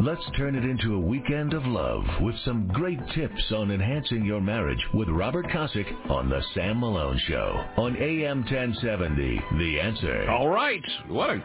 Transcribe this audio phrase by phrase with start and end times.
[0.00, 4.40] Let's turn it into a weekend of love with some great tips on enhancing your
[4.40, 9.42] marriage with Robert Kosick on The Sam Malone Show on AM 1070.
[9.58, 10.30] The answer.
[10.30, 10.82] All right.
[11.06, 11.42] What a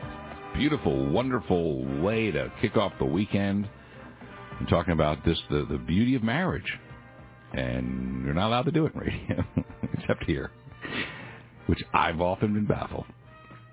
[0.57, 3.67] beautiful, wonderful way to kick off the weekend.
[4.57, 6.79] I'm talking about this, the, the beauty of marriage.
[7.51, 9.45] And you're not allowed to do it in radio,
[9.99, 10.51] except here,
[11.65, 13.05] which I've often been baffled.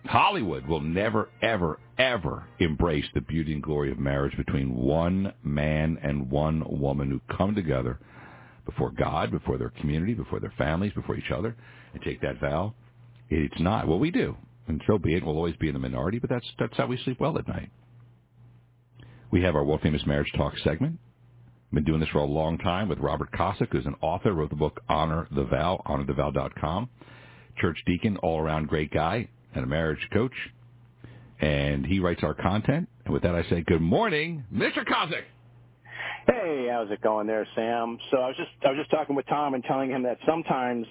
[0.07, 5.99] Hollywood will never, ever, ever embrace the beauty and glory of marriage between one man
[6.03, 7.99] and one woman who come together
[8.67, 11.57] before God, before their community, before their families, before each other,
[11.95, 12.75] and take that vow.
[13.31, 13.87] It's not.
[13.87, 14.37] what we do,
[14.69, 15.25] and so be it.
[15.25, 17.71] We'll always be in the minority, but that's that's how we sleep well at night.
[19.31, 20.99] We have our world famous marriage talk segment.
[21.73, 24.57] Been doing this for a long time with Robert Kosick, who's an author, wrote the
[24.57, 26.91] book Honor the Vow, honorthevow.com.
[27.59, 30.33] Church deacon, all around great guy, and a marriage coach.
[31.41, 32.89] And he writes our content.
[33.05, 34.87] And with that, I say good morning, Mr.
[34.87, 35.25] Kosick.
[36.27, 37.99] Hey, how's it going there, Sam?
[38.11, 40.87] So I was just I was just talking with Tom and telling him that sometimes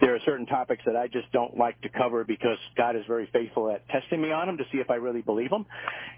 [0.00, 3.28] there are certain topics that I just don't like to cover because God is very
[3.32, 5.64] faithful at testing me on them to see if I really believe them.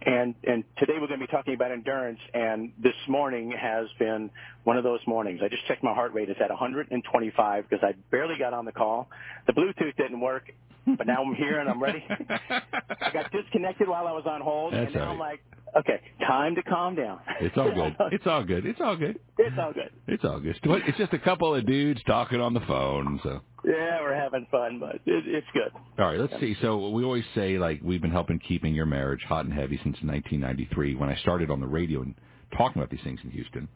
[0.06, 2.20] And and today we're going to be talking about endurance.
[2.32, 4.30] And this morning has been
[4.64, 5.40] one of those mornings.
[5.44, 8.72] I just checked my heart rate; it's at 125 because I barely got on the
[8.72, 9.10] call.
[9.46, 10.44] The Bluetooth didn't work,
[10.86, 12.04] but now I'm here and I'm ready.
[12.50, 15.40] I got disconnected while I was on hold, That's and now all I'm like,
[15.78, 17.20] okay, time to calm down.
[17.40, 17.96] It's all good.
[18.12, 18.66] It's all good.
[18.66, 19.18] It's all good.
[19.38, 19.90] It's all good.
[20.06, 20.56] It's all good.
[20.88, 23.20] It's just a couple of dudes talking on the phone.
[23.22, 25.72] So, Yeah, we're having fun, but it, it's good.
[25.98, 26.56] all right, let's see.
[26.62, 29.96] So we always say like we've been helping keeping your marriage hot and heavy since
[30.02, 32.14] 1993 when I started on the radio and
[32.56, 33.68] talking about these things in Houston.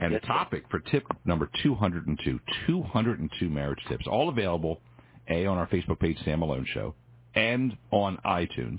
[0.00, 0.32] And Yes, the sir.
[0.32, 4.80] topic for tip number 202, 202 marriage tips, all available
[5.28, 6.94] a on our Facebook page, Sam Malone Show,
[7.34, 8.78] and on iTunes.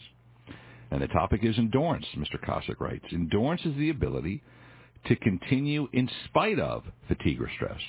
[0.91, 2.05] And the topic is endurance.
[2.17, 2.43] Mr.
[2.43, 4.41] Kosick writes, endurance is the ability
[5.05, 7.79] to continue in spite of fatigue or stress.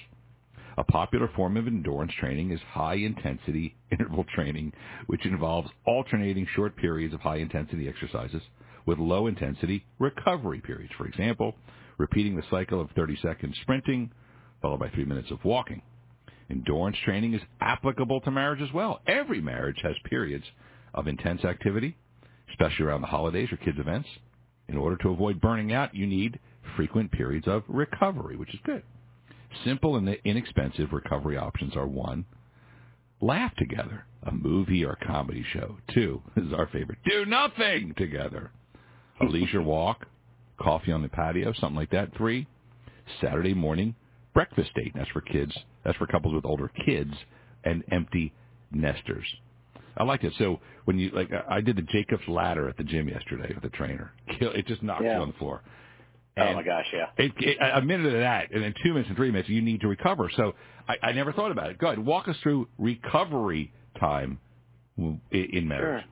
[0.78, 4.72] A popular form of endurance training is high intensity interval training,
[5.06, 8.42] which involves alternating short periods of high intensity exercises
[8.86, 10.92] with low intensity recovery periods.
[10.96, 11.54] For example,
[11.98, 14.10] repeating the cycle of 30 seconds sprinting
[14.62, 15.82] followed by three minutes of walking.
[16.50, 19.00] Endurance training is applicable to marriage as well.
[19.06, 20.44] Every marriage has periods
[20.94, 21.96] of intense activity,
[22.50, 24.08] especially around the holidays or kids' events.
[24.68, 26.38] In order to avoid burning out, you need
[26.76, 28.82] frequent periods of recovery, which is good.
[29.64, 32.24] Simple and inexpensive recovery options are one,
[33.20, 35.76] laugh together, a movie or comedy show.
[35.92, 38.50] Two, this is our favorite, do nothing together,
[39.20, 40.06] a leisure walk,
[40.60, 42.16] coffee on the patio, something like that.
[42.16, 42.46] Three,
[43.20, 43.94] Saturday morning
[44.34, 44.92] breakfast date.
[44.94, 45.56] That's for kids.
[45.84, 47.12] That's for couples with older kids
[47.64, 48.32] and empty
[48.72, 49.26] nesters.
[49.96, 50.32] I like it.
[50.38, 53.76] So when you like, I did the Jacob's ladder at the gym yesterday with the
[53.76, 54.12] trainer.
[54.40, 55.16] It just knocks Yeah.
[55.16, 55.62] you on the floor.
[56.38, 57.06] oh my gosh, yeah.
[57.18, 59.80] it, it, a minute of that, and then two minutes and three minutes, you need
[59.82, 60.30] to recover.
[60.36, 60.52] So
[60.88, 61.78] I, I never thought about it.
[61.78, 64.38] Go ahead, walk us through recovery time
[64.96, 66.04] in, in marriage.
[66.04, 66.10] Sure.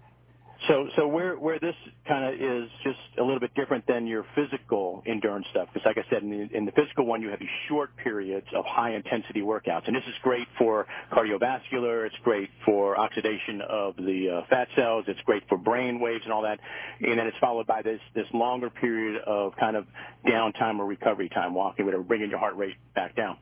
[0.66, 1.74] So, so where where this
[2.08, 5.98] kind of is just a little bit different than your physical endurance stuff, because like
[5.98, 9.86] I said, in the, physical one, you have these short periods of high intensity workouts,
[9.86, 12.06] and this is great for cardiovascular.
[12.06, 15.04] It's great for oxidation of the uh, fat cells.
[15.06, 16.58] It's great for brain waves and all that,
[17.00, 19.86] and then it's followed by this this longer period of kind of
[20.26, 23.36] downtime or recovery time, walking, whatever, bringing your heart rate back down.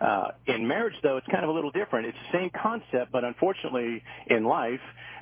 [0.00, 2.06] Uh, in marriage, though, it's kind of a little different.
[2.06, 4.80] It's the same concept, but unfortunately, in life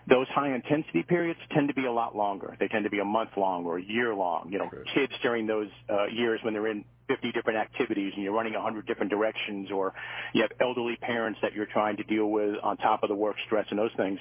[0.08, 2.56] those high intensity periods tend to be a lot longer.
[2.58, 4.50] They tend to be a month long or a year long.
[4.50, 4.84] You know, Sure.
[4.94, 8.86] kids during those uh, years when they're in 50 different activities and you're running 100
[8.86, 9.92] different directions or
[10.32, 13.34] you have elderly parents that you're trying to deal with on top of the work
[13.46, 14.20] stress and those things.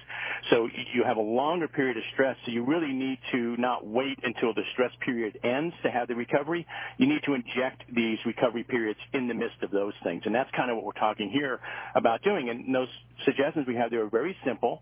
[0.49, 2.35] So you have a longer period of stress.
[2.45, 6.15] So you really need to not wait until the stress period ends to have the
[6.15, 6.65] recovery.
[6.97, 10.23] You need to inject these recovery periods in the midst of those things.
[10.25, 11.59] And that's kind of what we're talking here
[11.93, 12.49] about doing.
[12.49, 12.89] And those
[13.23, 14.81] suggestions we have there are very simple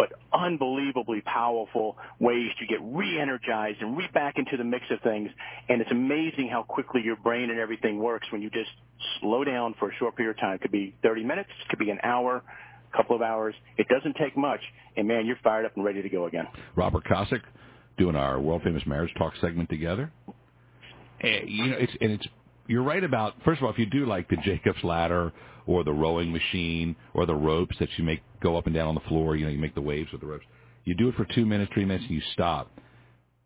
[0.00, 5.28] but unbelievably powerful ways to get re-energized and re back into the mix of things.
[5.68, 8.70] And it's amazing how quickly your brain and everything works when you just
[9.20, 10.54] slow down for a short period of time.
[10.54, 12.42] It could be 30 minutes, it could be an hour,
[12.90, 13.54] a couple of hours.
[13.76, 14.60] It doesn't take much,
[14.96, 16.46] and man, you're fired up and ready to go again.
[16.76, 17.42] Robert Kosick
[17.98, 20.10] doing our world famous marriage talk segment together.
[21.20, 22.26] And, you know, it's and it's
[22.70, 25.32] you're right about first of all, if you do like the Jacob's ladder
[25.66, 28.94] or the rowing machine or the ropes that you make go up and down on
[28.94, 30.44] the floor, you know, you make the waves with the ropes.
[30.84, 32.70] You do it for two minutes, three minutes, and you stop.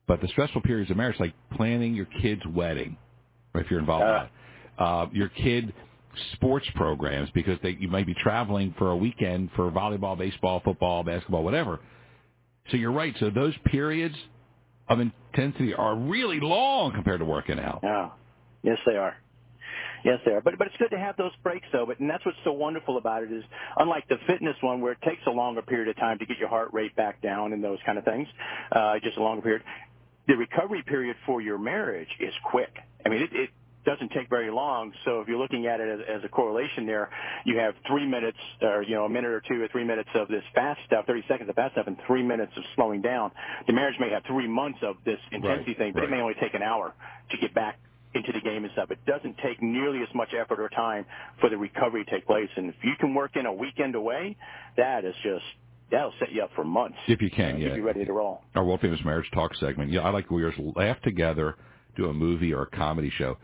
[0.06, 2.99] But the stressful periods of marriage, like planning your kid's wedding,
[3.55, 5.73] or if you're involved in that, uh, your kid
[6.35, 11.03] sports programs because they, you might be traveling for a weekend for volleyball, baseball, football,
[11.03, 11.81] basketball, whatever.
[12.70, 13.15] So you're right.
[13.20, 14.17] So those periods
[14.88, 17.81] of intensity are really long compared to working out.
[17.82, 18.11] Yeah.
[18.64, 19.14] Yes, they are.
[20.05, 20.40] Yes, they are.
[20.40, 21.87] But but it's good to have those breaks though.
[21.87, 23.44] But and that's what's so wonderful about it is
[23.76, 26.49] unlike the fitness one where it takes a longer period of time to get your
[26.49, 28.26] heart rate back down and those kind of things,
[28.72, 29.62] uh, just a longer period.
[30.26, 32.75] The recovery period for your marriage is quick.
[33.05, 33.50] I mean, it, it
[33.84, 34.93] doesn't take very long.
[35.05, 37.10] So if you're looking at it as, as a correlation there,
[37.44, 40.28] you have three minutes or, you know, a minute or two or three minutes of
[40.28, 43.31] this fast stuff, 30 seconds of fast stuff and three minutes of slowing down.
[43.67, 46.08] The marriage may have three months of this intensity right, thing, but right.
[46.08, 46.94] it may only take an hour
[47.31, 47.78] to get back
[48.14, 48.90] into the game and stuff.
[48.90, 51.05] It doesn't take nearly as much effort or time
[51.40, 52.49] for the recovery to take place.
[52.56, 54.37] And if you can work in a weekend away,
[54.76, 55.44] that is just
[55.90, 56.96] that'll set you up for months.
[57.08, 57.75] If you can, yeah.
[57.75, 58.43] Be ready to roll.
[58.55, 59.90] Our world famous marriage talk segment.
[59.90, 61.56] Yeah, I like we always laugh together,
[61.96, 63.37] do a movie or a comedy show.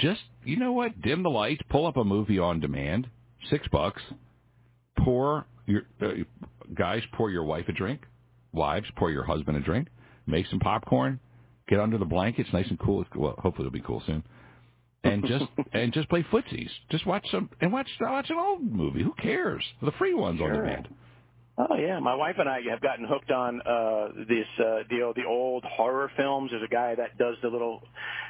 [0.00, 1.00] Just you know what?
[1.02, 3.08] Dim the lights, pull up a movie on demand,
[3.48, 4.02] six bucks.
[5.04, 6.08] Pour your uh,
[6.74, 8.02] guys, pour your wife a drink.
[8.52, 9.88] Wives, pour your husband a drink.
[10.26, 11.20] Make some popcorn.
[11.70, 13.04] Get under the blankets, nice and cool.
[13.14, 14.24] Well, hopefully it'll be cool soon.
[15.04, 16.68] And just and just play footsies.
[16.90, 19.02] Just watch some and watch watch an old movie.
[19.04, 19.62] Who cares?
[19.80, 20.52] The free ones sure.
[20.52, 20.88] on demand.
[21.56, 25.24] Oh yeah, my wife and I have gotten hooked on uh this uh the the
[25.28, 26.50] old horror films.
[26.50, 27.82] There's a guy that does the little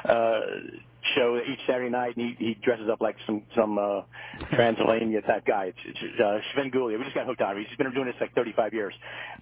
[0.05, 0.41] uh
[1.15, 4.03] show each Saturday night, and he, he dresses up like some some uh,
[4.55, 5.67] Transylvania type guy.
[5.67, 6.99] It's, it's uh, Svengoolie.
[6.99, 7.65] We just got hooked on him.
[7.69, 8.95] He's been doing this like 35 years.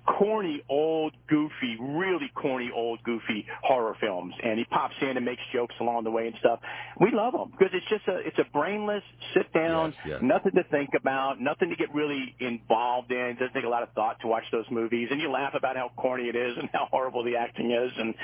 [0.07, 5.43] Corny, old, goofy, really corny, old, goofy horror films, and he pops in and makes
[5.53, 6.61] jokes along the way and stuff.
[7.01, 9.03] We love them because it's just a it's a brainless
[9.35, 10.19] sit down, yes, yes.
[10.23, 13.19] nothing to think about, nothing to get really involved in.
[13.19, 15.77] It doesn't take a lot of thought to watch those movies, and you laugh about
[15.77, 18.15] how corny it is and how horrible the acting is, and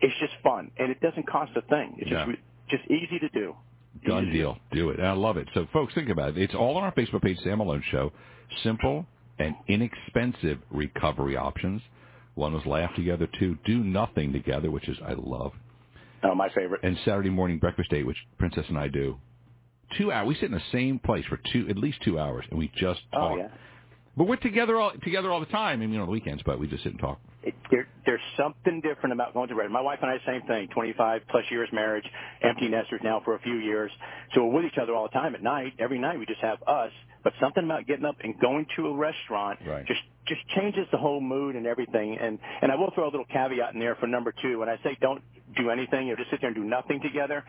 [0.00, 1.96] it's just fun, and it doesn't cost a thing.
[1.98, 2.26] It's Yeah.
[2.26, 2.38] just
[2.68, 3.54] just easy to do.
[4.06, 4.58] Done deal.
[4.72, 5.00] Do it.
[5.00, 5.48] I love it.
[5.54, 6.38] So, folks, think about it.
[6.38, 8.12] It's all on our Facebook page, Sam Malone Show.
[8.62, 9.06] Simple
[9.38, 11.82] and inexpensive recovery options.
[12.34, 13.26] One was laugh together.
[13.38, 15.52] Two, do nothing together, which is I love.
[16.22, 16.80] Oh, my favorite.
[16.82, 19.16] And Saturday morning breakfast date, which Princess and I do.
[19.96, 20.28] Two hours.
[20.28, 23.00] We sit in the same place for two, at least two hours, and we just
[23.12, 23.32] oh, talk.
[23.32, 23.48] Oh yeah.
[24.16, 25.80] But we're together all together all the time.
[25.80, 27.20] I mean, you know, on the weekends, but we just sit and talk.
[27.42, 29.70] It, there, there's something different about going to bed.
[29.70, 30.68] My wife and I, same thing.
[30.74, 32.04] 25 plus years marriage,
[32.42, 33.90] empty nesters now for a few years.
[34.34, 35.74] So we're with each other all the time at night.
[35.78, 36.90] Every night we just have us.
[37.22, 39.86] But something about getting up and going to a restaurant Right.
[39.86, 42.18] just just changes the whole mood and everything.
[42.18, 44.58] And and I will throw a little caveat in there for number two.
[44.60, 45.22] When I say don't
[45.56, 47.44] do anything, you know, just sit there and do nothing together.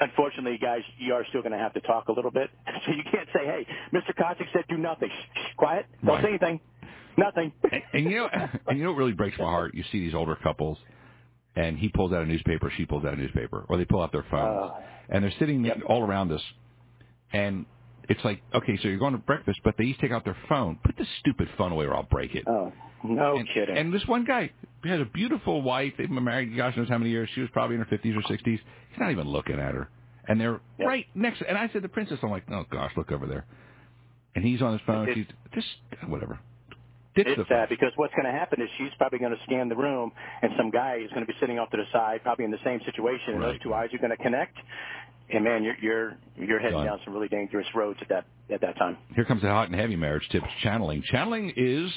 [0.00, 2.50] Unfortunately, guys, you are still going to have to talk a little bit.
[2.86, 4.14] So you can't say, "Hey, Mr.
[4.18, 5.86] Kosick said do nothing." Shh, quiet.
[6.04, 6.24] Don't Right.
[6.24, 6.60] say anything.
[7.18, 7.52] Nothing.
[7.70, 8.28] and, and you know,
[8.68, 9.74] and you know what really breaks my heart?
[9.74, 10.78] You see these older couples,
[11.56, 14.12] and he pulls out a newspaper, she pulls out a newspaper, or they pull out
[14.12, 14.80] their phones, Uh,
[15.10, 15.78] and they're sitting yep.
[15.86, 16.40] all around us,
[17.32, 17.66] and
[18.08, 20.78] it's like, okay, so you're going to breakfast, but they each take out their phone.
[20.84, 22.44] Put this stupid phone away, or I'll break it.
[22.48, 22.72] Oh,
[23.04, 23.76] no and, kidding.
[23.76, 24.50] And this one guy
[24.84, 25.92] had a beautiful wife.
[25.98, 27.28] They've been married, gosh knows how many years.
[27.34, 28.44] She was probably in her 50s or 60s.
[28.44, 28.60] He's
[28.98, 29.88] not even looking at her.
[30.28, 30.88] And they're Yep.
[30.88, 31.40] right next.
[31.40, 33.44] To and I said, the princess, I'm like, oh gosh, look over there.
[34.34, 35.08] And he's on his phone.
[35.08, 35.66] It- She's just
[36.08, 36.38] whatever.
[37.16, 39.74] Ditch It's sad because what's going to happen is she's probably going to scan the
[39.74, 40.12] room,
[40.42, 42.62] and some guy is going to be sitting off to the side, probably in the
[42.64, 43.52] same situation, and Right.
[43.52, 44.56] those two eyes are going to connect.
[45.28, 46.86] And man, you're you're you're heading Done.
[46.86, 48.96] down some really dangerous roads at that at that time.
[49.16, 50.46] Here comes the hot and heavy marriage tips.
[50.62, 51.02] Channeling.
[51.02, 51.90] Channeling is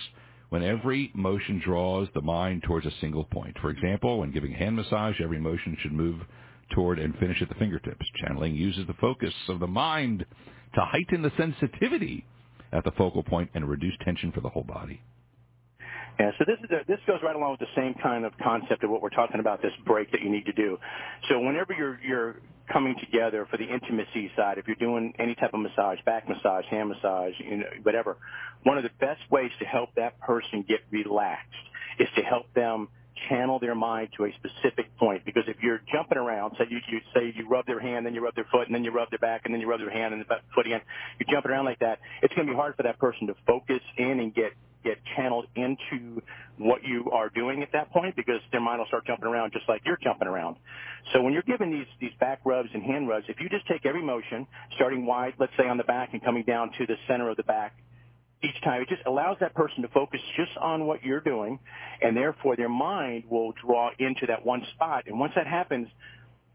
[0.53, 3.57] when every motion draws the mind towards a single point.
[3.59, 6.21] For example, when giving a hand massage, every motion should move
[6.75, 8.05] toward and finish at the fingertips.
[8.21, 10.19] Channeling uses the focus of the mind
[10.75, 12.27] to heighten the sensitivity
[12.71, 15.01] at the focal point and reduce tension for the whole body.
[16.19, 18.83] Yeah, so this is a, this goes right along with the same kind of concept
[18.83, 19.61] of what we're talking about.
[19.61, 20.77] This break that you need to do.
[21.29, 22.35] So whenever you're you're
[22.71, 26.65] coming together for the intimacy side, if you're doing any type of massage, back massage,
[26.69, 28.17] hand massage, you know, whatever,
[28.63, 31.49] one of the best ways to help that person get relaxed
[31.99, 32.87] is to help them
[33.29, 35.25] channel their mind to a specific point.
[35.25, 38.23] Because if you're jumping around, say you, you say you rub their hand, then you
[38.23, 40.13] rub their foot, and then you rub their back, and then you rub their hand
[40.13, 40.81] and the foot again,
[41.19, 41.99] you're jumping around like that.
[42.21, 44.51] It's going to be hard for that person to focus in and get
[44.83, 46.21] get channeled into
[46.57, 49.67] what you are doing at that point because their mind will start jumping around just
[49.67, 50.57] like you're jumping around.
[51.13, 53.85] So when you're giving these these back rubs and hand rubs, if you just take
[53.85, 57.29] every motion, starting wide, let's say on the back and coming down to the center
[57.29, 57.75] of the back
[58.43, 61.59] each time, it just allows that person to focus just on what you're doing,
[62.01, 65.05] and therefore their mind will draw into that one spot.
[65.07, 65.87] And once that happens,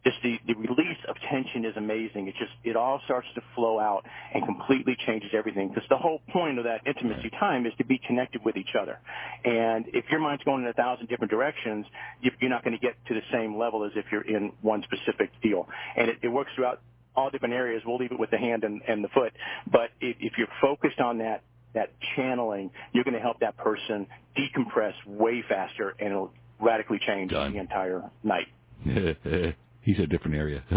[0.08, 2.28] just the, the release of tension is amazing.
[2.28, 5.68] It just it all starts to flow out and completely changes everything.
[5.68, 8.98] Because the whole point of that intimacy time is to be connected with each other.
[9.44, 11.86] And if your mind's going in a thousand different directions,
[12.22, 14.82] you- you're not going to get to the same level as if you're in one
[14.84, 15.68] specific deal.
[15.96, 16.80] And it, it works throughout
[17.14, 17.82] all different areas.
[17.84, 19.32] We'll leave it with the hand and, and the foot.
[19.70, 21.42] But if, if you're focused on that
[21.74, 27.30] that channeling, you're going to help that person decompress way faster, and it'll radically change
[27.30, 27.52] Done.
[27.52, 28.46] the entire night.
[29.88, 30.62] He's a different area.
[30.70, 30.74] I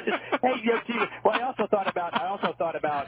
[0.00, 3.06] just hey, you know, gee, well, I also thought about I also thought about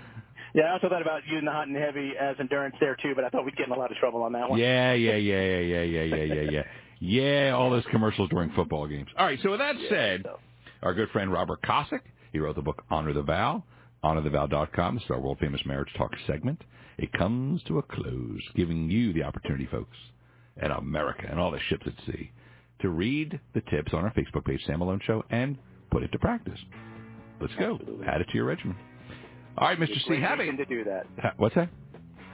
[0.54, 3.24] yeah, I also thought about using the hot and heavy as endurance there too, but
[3.24, 4.60] I thought we'd get in a lot of trouble on that one.
[4.60, 6.62] Yeah, yeah, yeah, yeah, yeah, yeah, yeah, yeah, yeah.
[7.00, 9.08] Yeah, all those commercials during football games.
[9.18, 10.24] All right, so with that said,
[10.84, 13.64] our good friend Robert Kosick, he wrote the book Honor the Vow,
[14.04, 14.94] honorthevow.com.
[14.94, 16.62] This is our world famous marriage talk segment.
[16.96, 19.96] It comes to a close, giving you the opportunity, folks,
[20.58, 22.30] and America and all the ships at sea,
[22.82, 25.56] to read the tips on our Facebook page, Sam Malone Show, and
[25.90, 26.58] put it to practice.
[27.40, 27.74] Let's go.
[27.80, 28.06] Absolutely.
[28.06, 28.76] Add it to your regimen.
[29.58, 29.94] All right, Mr.
[30.06, 30.20] C.
[30.20, 30.68] Have weekend it.
[30.68, 31.34] to do that.
[31.38, 31.68] What's that?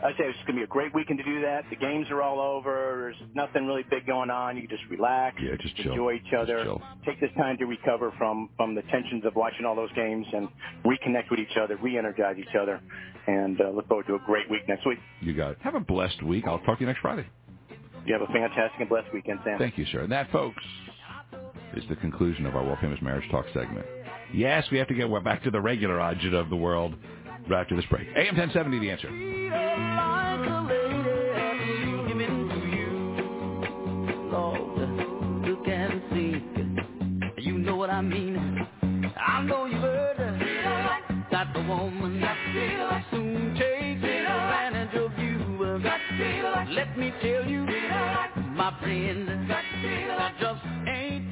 [0.05, 1.65] I say it's going to be a great weekend to do that.
[1.71, 3.15] The games are all over.
[3.17, 4.59] There's nothing really big going on.
[4.59, 5.93] You just relax, Yeah, just chill.
[5.93, 6.83] enjoy each other, chill.
[7.07, 10.49] take this time to recover from from the tensions of watching all those games, and
[10.85, 12.81] reconnect with each other, re-energize each other,
[13.27, 14.99] and uh, look forward to a great week next week.
[15.23, 15.59] You got it.
[15.63, 16.45] Have a blessed week.
[16.47, 17.27] I'll talk to you next Friday.
[18.07, 19.59] You have a fantastic and blessed weekend, Sam.
[19.59, 20.01] Thank you, sir.
[20.01, 20.63] And that, folks,
[21.75, 23.85] is the conclusion of our World Famous Marriage Talk segment.
[24.33, 26.95] Yes, we have to get back to the regular object of the world
[27.49, 28.07] right after this break.
[28.17, 29.11] AM 1070, the answer.
[29.11, 32.93] like a lady, give it to you.
[34.31, 34.79] Lord,
[35.49, 37.43] look and see.
[37.43, 38.67] You know what I mean.
[39.17, 40.17] I know you've heard
[41.33, 43.26] that the woman that soon
[46.19, 47.67] Let me tell you,
[48.55, 51.31] my friend, that just ain't